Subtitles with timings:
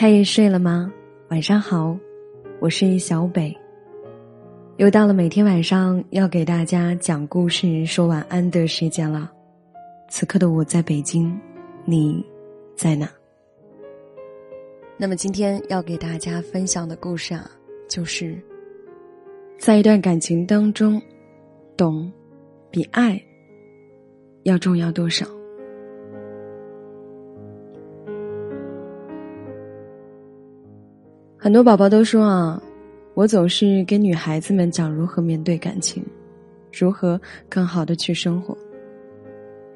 [0.00, 0.92] 嘿，睡了吗？
[1.28, 1.98] 晚上好，
[2.60, 3.52] 我是小北。
[4.76, 9.28] 又到了每天晚上要给大家讲故事、说晚安的时间了。
[10.08, 11.36] 此刻的我在北京，
[11.84, 12.24] 你
[12.76, 13.08] 在哪？
[14.96, 17.50] 那么今天要给大家分享的故事啊，
[17.88, 18.40] 就是
[19.58, 21.02] 在一段感情当中，
[21.76, 22.08] 懂
[22.70, 23.20] 比爱
[24.44, 25.26] 要重要多少？
[31.40, 32.60] 很多宝宝都说啊，
[33.14, 36.04] 我总是跟女孩子们讲如何面对感情，
[36.72, 38.58] 如何更好的去生活。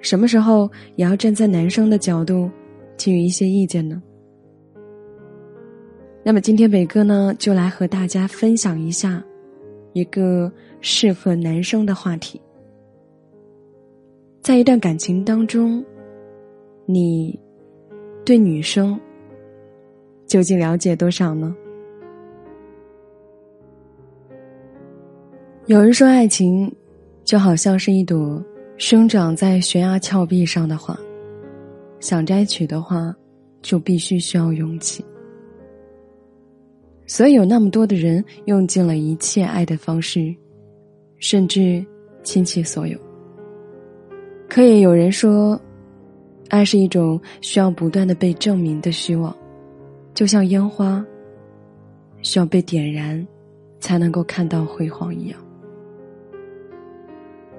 [0.00, 2.50] 什么时候也要站在男生的角度，
[2.96, 4.02] 给予一些意见呢？
[6.24, 9.22] 那么今天北哥呢，就来和大家分享一下
[9.92, 10.50] 一个
[10.80, 12.40] 适合男生的话题。
[14.40, 15.84] 在一段感情当中，
[16.86, 17.38] 你
[18.24, 18.98] 对女生。
[20.32, 21.54] 究竟了解多少呢？
[25.66, 26.74] 有人说，爱情
[27.22, 28.42] 就好像是一朵
[28.78, 30.98] 生长在悬崖峭壁上的花，
[32.00, 33.14] 想摘取的话，
[33.60, 35.04] 就必须需要勇气。
[37.06, 40.34] 所以有那么多的人用尽了一切爱的方式，
[41.18, 41.84] 甚至
[42.22, 42.98] 倾其所有。
[44.48, 45.60] 可也有人说，
[46.48, 49.36] 爱是一种需要不断的被证明的虚妄。
[50.14, 51.04] 就像烟花，
[52.22, 53.26] 需要被点燃，
[53.80, 55.38] 才能够看到辉煌一样。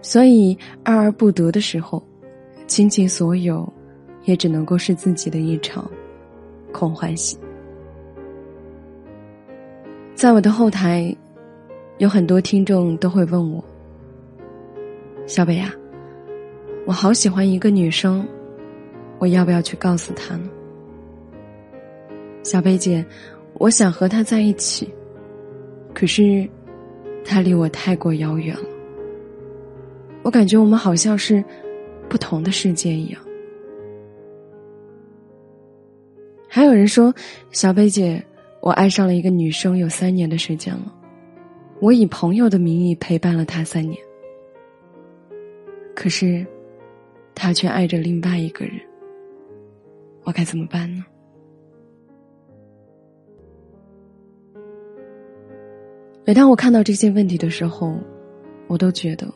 [0.02, 2.04] 所以爱而不得的时候，
[2.68, 3.72] 倾尽所有，
[4.26, 5.90] 也只能够是自己的一场
[6.72, 7.38] 空欢喜。
[10.14, 11.16] 在我的后台，
[11.98, 13.64] 有很多听众都会问我
[15.26, 15.74] ：“小北啊，
[16.86, 18.26] 我好喜欢一个女生，
[19.20, 20.50] 我要不要去告诉她呢？”
[22.44, 23.04] 小贝姐，
[23.56, 24.88] 我想和他在一起，
[25.94, 26.48] 可是
[27.24, 28.70] 他离我太过遥远了。
[30.24, 31.44] 我感觉我们好像是
[32.10, 33.22] 不同的世界一样。
[36.48, 37.14] 还有人说，
[37.52, 38.24] 小贝姐，
[38.60, 40.94] 我爱上了一个女生有三年的时间了，
[41.80, 43.98] 我以朋友的名义陪伴了她三年，
[45.96, 46.46] 可是
[47.34, 48.76] 她却爱着另外一个人，
[50.24, 51.04] 我该怎么办呢？
[56.26, 58.00] 每当我看到这些问题的时候，
[58.68, 59.28] 我都觉得，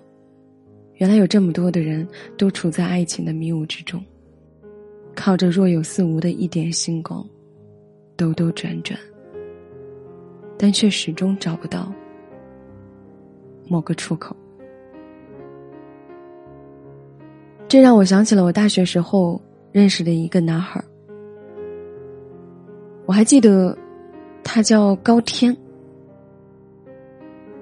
[0.95, 4.01] 原来有这么多的人都处在爱情的迷雾之中，
[5.13, 7.27] 靠着若有似无的一点星光，
[8.15, 8.97] 兜兜转转，
[10.57, 11.91] 但却始终找不到
[13.67, 14.33] 某个出口。
[17.67, 19.41] 这让我想起了我大学时候
[19.73, 20.85] 认识的一个男孩儿
[23.05, 23.77] 我还记得，
[24.41, 25.53] 他叫高天。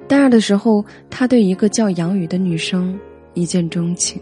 [0.08, 2.98] 大二的时候，他对一个叫杨雨的女生
[3.34, 4.22] 一见钟情，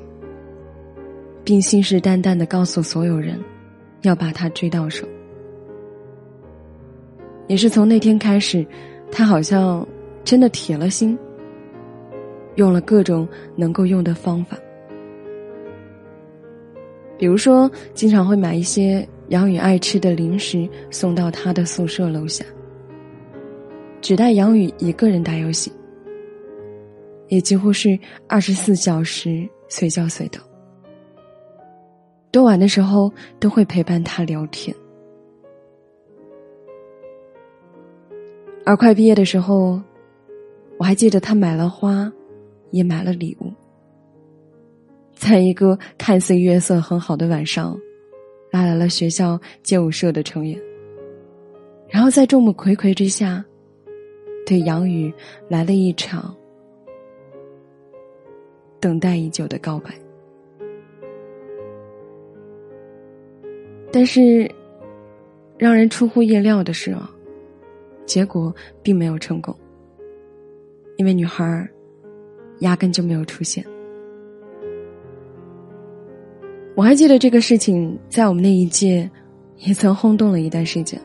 [1.44, 3.38] 并信誓旦旦的告诉所有人，
[4.04, 5.06] 要把她追到手。
[7.48, 8.66] 也是从那天开始，
[9.12, 9.86] 他好像
[10.24, 11.18] 真的铁了心，
[12.56, 13.28] 用了各种
[13.58, 14.58] 能够用的方法，
[17.18, 22.46] 比如说，经常会买一些杨雨爱吃的零食送到他的宿舍楼下。
[24.04, 25.72] 只带杨宇一个人打游戏，
[27.30, 27.98] 也几乎是
[28.28, 30.42] 二十四小时随叫随到。
[32.30, 33.10] 多晚的时候
[33.40, 34.76] 都会陪伴他聊天。
[38.66, 39.82] 而快毕业的时候，
[40.78, 42.12] 我还记得他买了花，
[42.72, 43.54] 也买了礼物，
[45.16, 47.80] 在一个看似月色很好的晚上，
[48.52, 50.60] 拉来了学校街舞社的成员，
[51.88, 53.42] 然后在众目睽睽之下。
[54.46, 55.14] 对杨宇
[55.48, 56.36] 来了一场
[58.80, 59.94] 等待已久的告白，
[63.92, 64.50] 但是
[65.58, 67.10] 让人出乎意料的是啊，
[68.06, 69.56] 结果并没有成功，
[70.98, 71.70] 因为女孩
[72.60, 73.66] 压根就没有出现。
[76.76, 79.10] 我还记得这个事情在我们那一届
[79.60, 81.00] 也曾轰动了一段时间。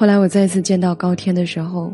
[0.00, 1.92] 后来我再次见到高天的时候，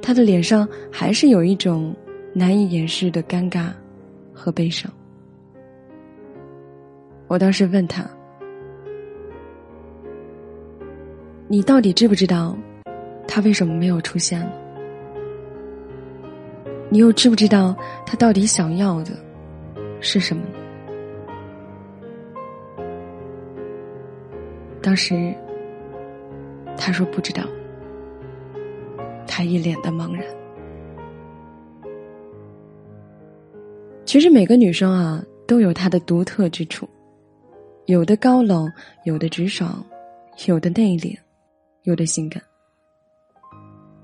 [0.00, 1.94] 他的脸上还是有一种
[2.32, 3.66] 难以掩饰的尴尬
[4.32, 4.90] 和悲伤。
[7.26, 8.02] 我当时问他
[11.48, 12.56] ：“你到底知不知道，
[13.28, 14.50] 他为什么没有出现呢？
[16.88, 17.76] 你又知不知道
[18.06, 19.10] 他到底想要的
[20.00, 20.42] 是什么？”
[24.80, 25.34] 当时，
[26.80, 27.44] 他说不知道。
[29.26, 30.24] 他一脸的茫然。
[34.04, 36.88] 其实每个女生啊，都有她的独特之处，
[37.86, 38.68] 有的高冷，
[39.04, 39.84] 有的直爽，
[40.46, 41.16] 有的内敛，
[41.84, 42.42] 有的性感，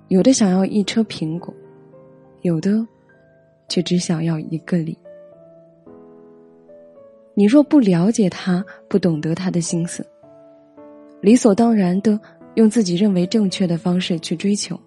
[0.06, 1.52] 有的想要一车苹果，
[2.42, 2.86] 有的
[3.68, 4.96] 却只想要一个梨。
[7.34, 10.06] 你若不了解他，不懂得他的心思，
[11.20, 12.18] 理所当然的
[12.56, 14.78] 用自己认为正确的方式去追求，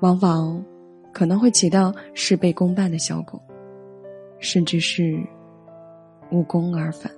[0.00, 0.62] 往往
[1.12, 3.40] 可能会起到事倍功半的效果，
[4.38, 5.18] 甚至是
[6.30, 7.10] 无功而返。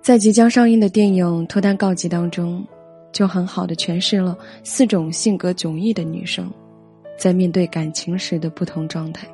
[0.00, 2.64] 在即将上映的电影《脱单告急》当中，
[3.10, 6.50] 就很好的诠释了四种性格迥异的女生。
[7.16, 9.26] 在面对感情时的不同状态，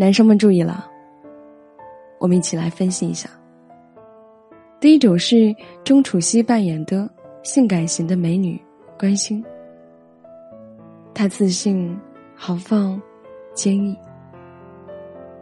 [0.00, 0.90] 男生们注意了，
[2.18, 3.28] 我们一起来分析一下。
[4.80, 5.54] 第一种是
[5.84, 7.06] 钟楚曦扮演的
[7.42, 8.58] 性感型的美女
[8.98, 9.44] 关心，
[11.12, 11.94] 她自信、
[12.34, 12.98] 豪放、
[13.52, 13.94] 坚毅，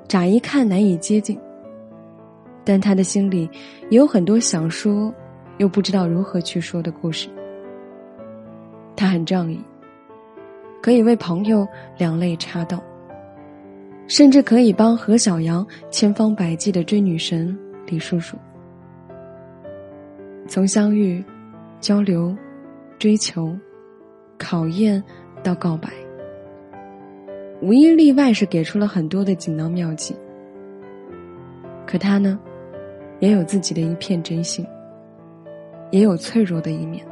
[0.08, 1.38] 乍一看难以接近，
[2.64, 3.48] 但她的心里
[3.90, 5.14] 也有很多想说
[5.58, 7.28] 又不知道如何去说的故事。
[8.96, 9.62] 他很仗义，
[10.82, 11.64] 可以为朋友
[11.96, 12.82] 两肋插刀，
[14.08, 17.56] 甚至可以帮何小阳千方百计的追女神
[17.86, 18.36] 李叔叔。
[20.48, 21.22] 从相遇、
[21.78, 22.34] 交流、
[22.98, 23.54] 追求、
[24.38, 25.02] 考验
[25.42, 25.90] 到告白，
[27.60, 30.16] 无一例外是给出了很多的锦囊妙计。
[31.86, 32.40] 可他呢，
[33.20, 34.66] 也有自己的一片真心，
[35.90, 37.04] 也有脆弱的一面。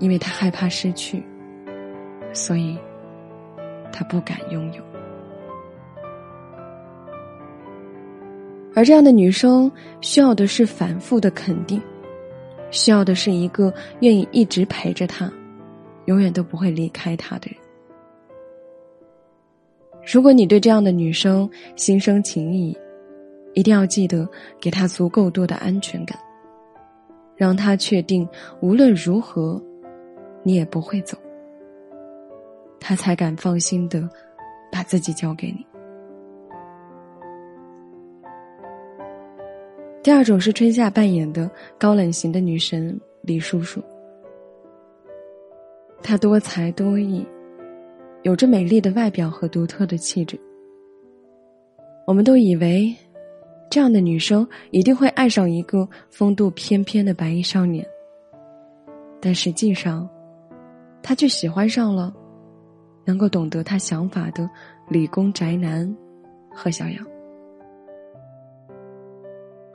[0.00, 1.22] 因为他害怕失去，
[2.32, 2.76] 所以
[3.92, 4.82] 他不敢拥有。
[8.78, 9.68] 而这样的女生
[10.00, 11.82] 需要的是反复的肯定，
[12.70, 15.28] 需要的是一个愿意一直陪着她，
[16.04, 17.56] 永远都不会离开她的人。
[20.14, 22.72] 如果你对这样的女生心生情谊，
[23.52, 24.28] 一定要记得
[24.60, 26.16] 给她足够多的安全感，
[27.34, 28.28] 让她确定
[28.60, 29.60] 无论如何。
[30.44, 31.18] 你也不会走，
[32.78, 34.08] 她才敢放心的
[34.70, 35.66] 把自己交给你。
[40.02, 43.82] 第二种是春夏扮演的高冷型的女神李叔叔，
[46.02, 47.26] 她多才多艺，
[48.22, 50.38] 有着美丽的外表和独特的气质。
[52.06, 52.94] 我们都以为，
[53.70, 57.86] 这样的女生一定会爱上一个风度翩翩的白衣少年，
[59.20, 60.08] 但实际上。
[61.00, 62.12] 他却喜欢上了
[63.06, 64.50] 能够懂得他想法的
[64.88, 65.96] 理工宅男
[66.50, 67.17] 贺小阳。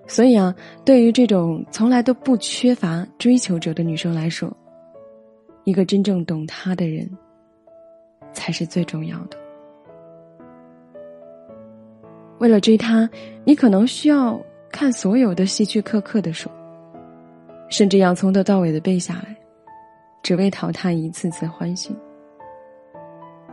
[0.05, 0.53] 所以啊，
[0.83, 4.55] 对于这种从来都不缺乏追求者的女生来说，
[5.63, 7.09] 一个真正懂她的人
[8.33, 9.37] 才是最重要的。
[12.39, 13.09] 为了追她，
[13.45, 14.39] 你可能需要
[14.69, 16.49] 看所有的希区柯克的书，
[17.69, 19.35] 甚至要从头到尾的背下来。
[20.21, 21.93] 只为讨她一次次欢心，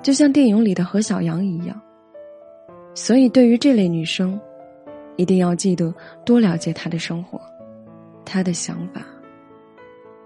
[0.02, 1.80] 就像电影里的何小阳一样。
[2.94, 4.40] 所以，对于这类女生，
[5.20, 7.38] 一定要记得多了解她的生活，
[8.24, 9.02] 她的想法，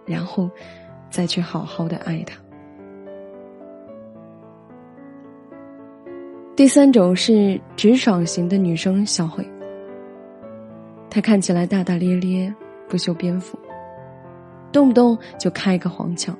[0.07, 0.49] 然后
[1.11, 2.39] 再去好好的爱她。
[6.55, 9.45] 第三种是直爽型的女生小慧，
[11.11, 12.55] 她看起来大大咧咧，
[12.89, 13.59] 不修边幅。
[14.71, 16.37] 动不动就开个黄腔，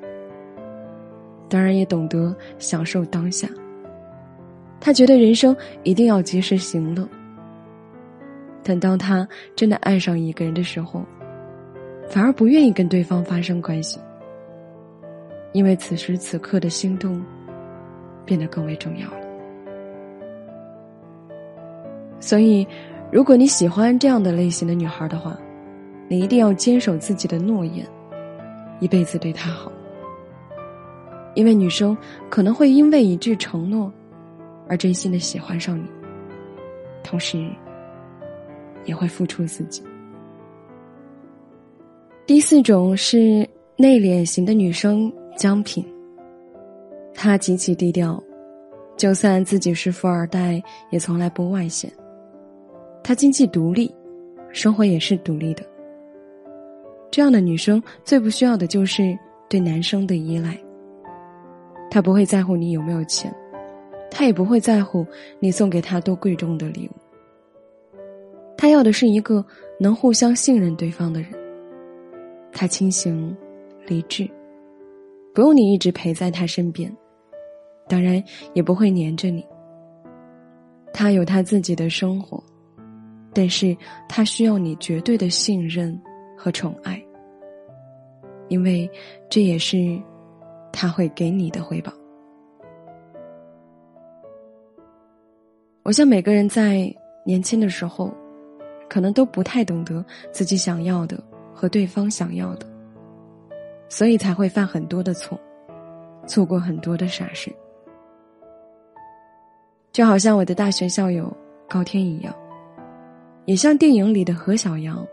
[1.49, 3.49] 当然也懂得享受当下。
[4.81, 7.09] 他觉得人生一定要及时行乐，
[8.65, 11.05] 但当他真的爱上一个人的时候，
[12.09, 14.01] 反而不愿意跟对方发生关系，
[15.53, 17.23] 因为此时此刻的心动
[18.25, 19.19] 变得更为重要了。
[22.19, 22.67] 所以，
[23.13, 25.39] 如果你喜欢这样的类型的女孩的话，
[26.09, 27.87] 你一定要坚守自己的诺言。
[28.81, 29.71] 一辈子对她好，
[31.35, 31.97] 因为女生
[32.29, 33.93] 可能会因为一句承诺，
[34.69, 35.85] 而真心的喜欢上你，
[37.03, 37.47] 同时
[38.85, 39.83] 也会付出自己。
[42.27, 45.85] 第四种是内敛型的女生江品，
[47.15, 48.23] 她极其低调，
[48.97, 51.93] 就算自己是富二代，也从来不外显。
[53.03, 53.95] 她经济独立，
[54.51, 55.63] 生活也是独立的。
[57.11, 59.17] 这样的女生最不需要的就是
[59.49, 60.59] 对男生的依赖。
[61.91, 63.33] 她不会在乎你有没有钱，
[64.11, 65.07] 他也不会在乎
[65.41, 67.04] 你送给他多贵重的礼物。
[68.57, 69.45] 他要的是一个
[69.79, 71.31] 能互相信任对方的人。
[72.53, 73.37] 他清醒、
[73.87, 74.31] 理智，
[75.35, 76.95] 不用你一直陪在他身边，
[77.89, 79.45] 当然也不会黏着你。
[80.93, 82.43] 他有他自己的生活，
[83.33, 83.77] 但是
[84.09, 86.01] 他需要你绝对的信任
[86.39, 87.05] 和宠爱，
[88.47, 88.89] 因为
[89.29, 90.01] 这也是
[90.73, 91.93] 他会给你的回报。
[95.83, 96.95] 我想每个人在
[97.27, 98.15] 年轻的时候，
[98.95, 101.21] 可能都不太懂得自己想要的
[101.53, 102.67] 和对方想要的，
[103.89, 105.37] 所以才会犯很多的错，
[106.29, 107.53] 做过很多的傻事。
[109.91, 111.37] 就好像我的大学校友
[111.69, 112.33] 高天一样，
[113.47, 115.05] 也像电影里的何小阳，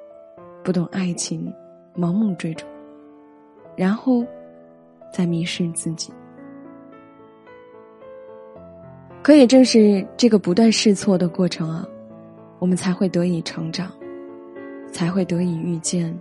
[0.64, 1.52] 不懂爱情，
[1.98, 2.68] 盲目追逐，
[3.76, 4.24] 然后
[5.12, 6.14] 再迷失自己。
[9.24, 11.84] 可也正是这个不断试错的过程啊，
[12.62, 13.92] 我们才会得以成长，
[14.92, 16.16] 才会得以遇见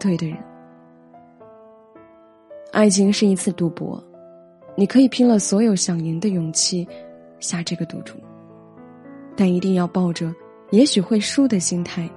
[0.00, 0.38] 对的人。
[2.72, 4.02] 爱情是一次赌博，
[4.74, 6.88] 你可以拼了所有想赢的勇气。
[7.40, 8.14] 下这个赌注，
[9.36, 10.34] 但一定要抱着
[10.70, 12.08] 也许会输的心态，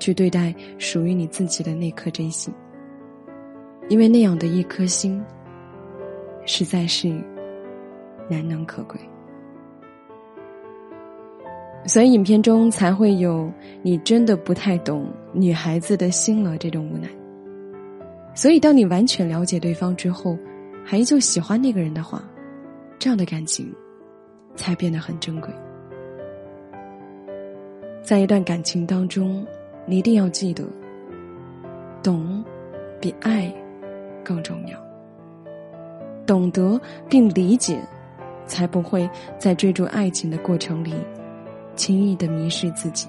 [0.00, 2.52] 去对待属于你自己的那颗真心。
[3.88, 5.24] 因为那样的一颗心，
[6.44, 7.08] 实在是
[8.28, 8.98] 难能可贵。
[11.84, 13.50] 所以影片中才会有
[13.82, 17.08] 你真的不太懂女孩子的心了这种无奈。
[18.34, 20.36] 所以当你完全了解对方之后，
[20.84, 22.22] 还依旧喜欢那个人的话，
[22.98, 23.72] 这样的感情。
[24.56, 25.48] 才变得很珍贵。
[28.02, 29.46] 在一段感情当中，
[29.86, 30.64] 你一定要记得，
[32.02, 32.44] 懂
[33.00, 33.54] 比爱
[34.24, 34.76] 更重要。
[36.26, 37.80] 懂得并理解，
[38.46, 39.08] 才不会
[39.38, 40.92] 在追逐爱情的过程里，
[41.78, 43.08] 轻易的迷失自己。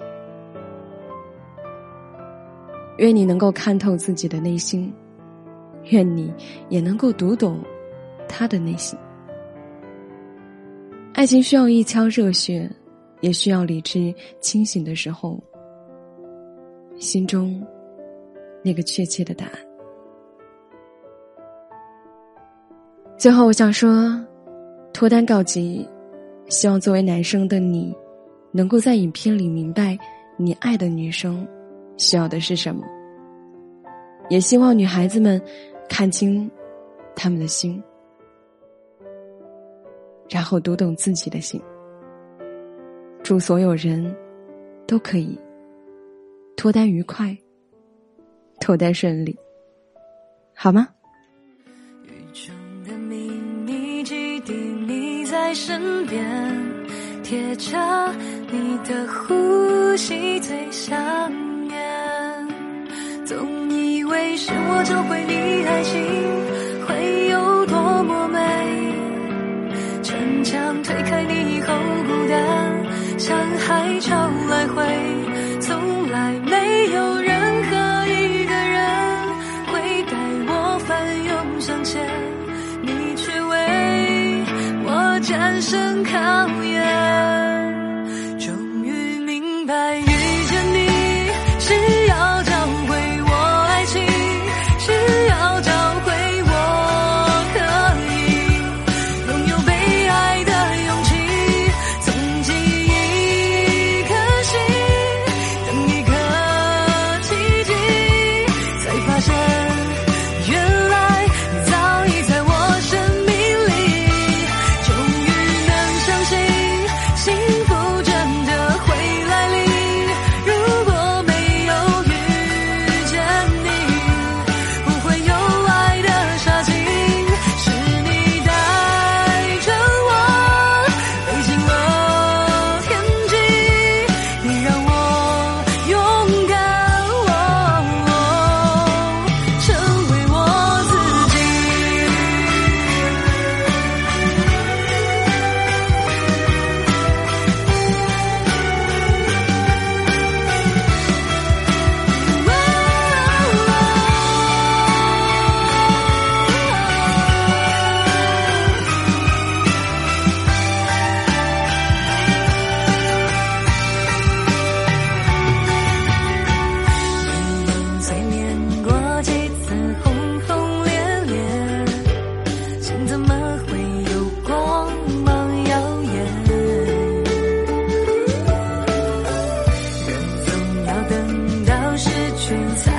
[2.98, 4.94] 愿你能够看透自己的内心，
[5.86, 6.34] 愿你
[6.70, 7.60] 也能够读懂
[8.28, 8.98] 他的内心。
[11.14, 12.70] 爱情需要一腔热血，
[13.22, 15.42] 也需要理智清醒的时候，
[16.98, 17.66] 心中
[18.64, 19.54] 那个确切的答案。
[23.18, 24.14] 最后，我想说，
[24.94, 25.88] 脱单告急，
[26.48, 27.94] 希望作为男生的你，
[28.52, 29.98] 能够在影片里明白
[30.38, 31.48] 你爱的女生
[31.98, 32.86] 需要的是什么，
[34.30, 35.42] 也希望女孩子们
[35.88, 36.50] 看清
[37.16, 37.82] 他们的心。
[40.30, 41.60] 然后读懂自己的心。
[43.24, 44.16] 祝所有人
[44.88, 45.38] 都可以
[46.56, 47.36] 脱单愉快，
[48.60, 49.38] 脱单顺利，
[50.54, 50.88] 好吗？
[52.04, 53.30] 雨中的秘
[53.66, 56.24] 密基地，你在身边，
[57.30, 57.78] 贴着
[58.50, 60.98] 你的呼吸最想
[61.68, 61.78] 念。
[63.24, 66.02] 总以为是我教会你爱情
[66.88, 68.40] 会有多么美。
[70.44, 71.72] 墙推开你以后，
[72.08, 72.40] 孤单
[73.20, 74.10] 像海潮
[74.50, 74.84] 来回，
[75.62, 78.82] 从来没有任何一个人
[79.68, 80.18] 会带
[80.48, 82.04] 我翻涌向前，
[82.82, 84.44] 你却为
[84.84, 86.18] 我战胜考
[86.64, 86.82] 验，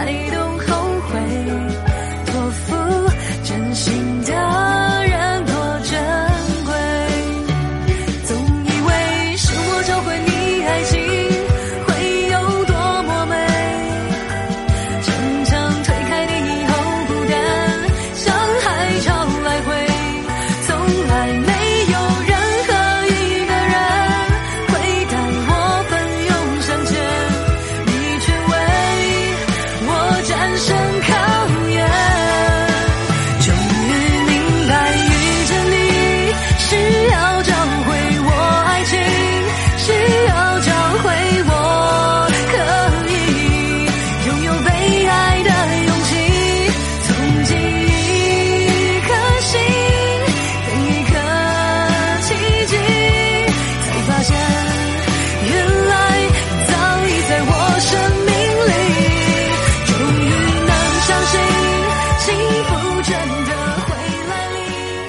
[0.00, 0.49] I don't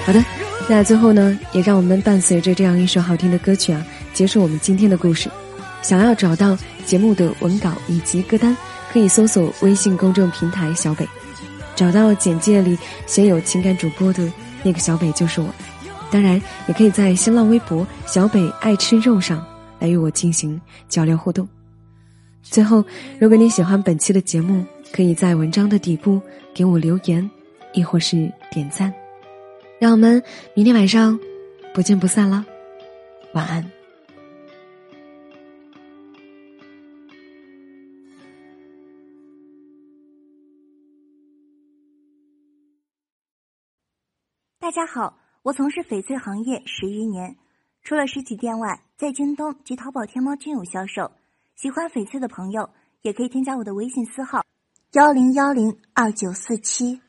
[0.04, 0.24] 好的，
[0.68, 5.30] 那最后呢，也让我们伴随着这样一首好听的歌曲啊，结束我们今天的故事。
[5.80, 8.56] 想要找到节目的文稿以及歌单，
[8.92, 11.08] 可以搜索微信公众平台“小北”，
[11.76, 14.28] 找到简介里写有情感主播的
[14.64, 15.48] 那个小北就是我。
[16.10, 19.44] 当然，也可以在新浪微博“小北爱吃肉”上
[19.78, 21.48] 来与我进行交流互动。
[22.42, 22.84] 最后，
[23.20, 26.20] 如果你喜欢本期的节目，可以在文章的底部
[26.52, 27.28] 给我留言，
[27.72, 28.92] 亦或是点赞。
[29.82, 30.22] 让我们
[30.54, 31.18] 明天晚上
[31.74, 32.46] 不见不散了，
[33.34, 33.68] 晚安。
[44.60, 47.36] 大家好，我从事翡翠行业十余年，
[47.82, 51.10] 除了实体店外，在京东及淘宝、天猫均有销售。
[51.56, 54.44] 喜欢翡翠的朋友也可以添加我的微信私号
[54.92, 57.00] 幺零幺零二九四七，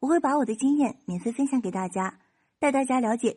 [0.00, 2.20] 我会把我的经验免费分享给大家，
[2.60, 3.36] 带大家了解。